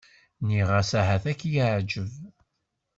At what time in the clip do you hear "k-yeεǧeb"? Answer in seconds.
1.39-2.11